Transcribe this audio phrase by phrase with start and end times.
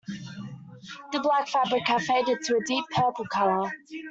[1.11, 3.71] The black fabric had faded to a deep purple colour.